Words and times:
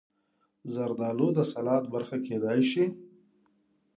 زردالو 0.73 1.27
د 1.37 1.39
سلاد 1.51 1.83
برخه 1.93 2.17
کېدای 2.27 2.59
شي. 2.71 2.85